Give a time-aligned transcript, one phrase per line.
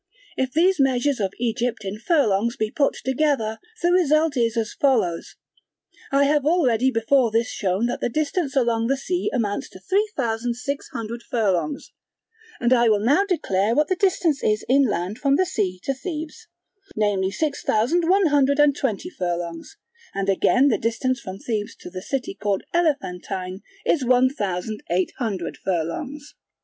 [0.35, 5.35] If these measures of Egypt in furlongs be put together, the result is as follows:
[6.11, 10.09] I have already before this shown that the distance along the sea amounts to three
[10.17, 11.91] thousand six hundred furlongs,
[12.59, 16.47] and I will now declare what the distance is inland from the sea to Thebes,
[16.95, 19.77] namely six thousand one hundred and twenty furlongs:
[20.15, 25.11] and again the distance from Thebes to the city called Elephantine is one thousand eight
[25.19, 26.33] hundred furlongs.